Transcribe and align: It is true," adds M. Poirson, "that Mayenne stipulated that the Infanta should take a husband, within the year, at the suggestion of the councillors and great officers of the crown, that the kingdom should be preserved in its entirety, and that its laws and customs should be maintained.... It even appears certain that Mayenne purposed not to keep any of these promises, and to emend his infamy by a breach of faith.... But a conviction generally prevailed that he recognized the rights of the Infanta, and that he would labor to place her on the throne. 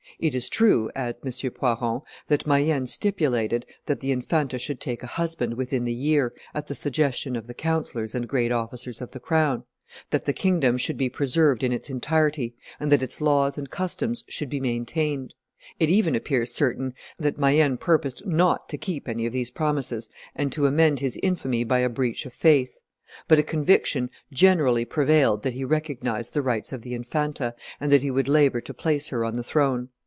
It 0.19 0.35
is 0.35 0.49
true," 0.49 0.91
adds 0.93 1.17
M. 1.25 1.49
Poirson, 1.53 2.01
"that 2.27 2.45
Mayenne 2.45 2.85
stipulated 2.85 3.65
that 3.87 4.01
the 4.01 4.11
Infanta 4.11 4.59
should 4.59 4.79
take 4.79 5.01
a 5.01 5.07
husband, 5.07 5.55
within 5.55 5.83
the 5.83 5.93
year, 5.93 6.31
at 6.53 6.67
the 6.67 6.75
suggestion 6.75 7.35
of 7.35 7.47
the 7.47 7.55
councillors 7.55 8.13
and 8.13 8.27
great 8.27 8.51
officers 8.51 9.01
of 9.01 9.09
the 9.11 9.19
crown, 9.19 9.63
that 10.11 10.25
the 10.25 10.33
kingdom 10.33 10.77
should 10.77 10.97
be 10.97 11.09
preserved 11.09 11.63
in 11.63 11.71
its 11.71 11.89
entirety, 11.89 12.53
and 12.79 12.91
that 12.91 13.01
its 13.01 13.19
laws 13.19 13.57
and 13.57 13.71
customs 13.71 14.23
should 14.27 14.49
be 14.49 14.59
maintained.... 14.59 15.33
It 15.79 15.89
even 15.89 16.13
appears 16.15 16.53
certain 16.53 16.93
that 17.17 17.39
Mayenne 17.39 17.77
purposed 17.77 18.23
not 18.23 18.69
to 18.69 18.77
keep 18.77 19.09
any 19.09 19.25
of 19.25 19.33
these 19.33 19.49
promises, 19.49 20.07
and 20.35 20.51
to 20.51 20.67
emend 20.67 20.99
his 20.99 21.17
infamy 21.23 21.63
by 21.63 21.79
a 21.79 21.89
breach 21.89 22.27
of 22.27 22.33
faith.... 22.33 22.77
But 23.27 23.39
a 23.39 23.43
conviction 23.43 24.11
generally 24.31 24.85
prevailed 24.85 25.41
that 25.41 25.53
he 25.55 25.65
recognized 25.65 26.35
the 26.35 26.43
rights 26.43 26.71
of 26.71 26.83
the 26.83 26.93
Infanta, 26.93 27.55
and 27.79 27.91
that 27.91 28.03
he 28.03 28.11
would 28.11 28.27
labor 28.29 28.61
to 28.61 28.73
place 28.73 29.07
her 29.07 29.25
on 29.25 29.33
the 29.33 29.43
throne. 29.43 29.89